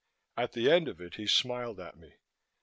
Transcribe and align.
At 0.35 0.53
the 0.53 0.71
end 0.71 0.87
of 0.87 0.99
it, 0.99 1.17
he 1.17 1.27
smiled 1.27 1.79
at 1.79 1.95
me. 1.95 2.15